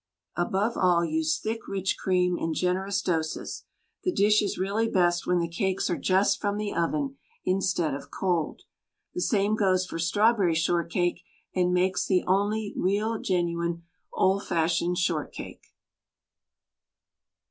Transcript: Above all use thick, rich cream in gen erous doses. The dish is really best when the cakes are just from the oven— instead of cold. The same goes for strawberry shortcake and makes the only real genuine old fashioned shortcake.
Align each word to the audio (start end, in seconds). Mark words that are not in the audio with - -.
Above 0.35 0.75
all 0.77 1.05
use 1.05 1.37
thick, 1.37 1.67
rich 1.67 1.95
cream 1.95 2.35
in 2.35 2.55
gen 2.55 2.75
erous 2.77 3.03
doses. 3.03 3.65
The 4.03 4.11
dish 4.11 4.41
is 4.41 4.57
really 4.57 4.87
best 4.89 5.27
when 5.27 5.37
the 5.37 5.47
cakes 5.47 5.91
are 5.91 5.95
just 5.95 6.41
from 6.41 6.57
the 6.57 6.73
oven— 6.73 7.17
instead 7.53 7.93
of 7.93 8.09
cold. 8.09 8.63
The 9.13 9.21
same 9.21 9.55
goes 9.55 9.85
for 9.85 9.99
strawberry 9.99 10.55
shortcake 10.55 11.21
and 11.53 11.71
makes 11.71 12.07
the 12.07 12.23
only 12.25 12.73
real 12.75 13.19
genuine 13.19 13.83
old 14.11 14.43
fashioned 14.47 14.97
shortcake. 14.97 15.67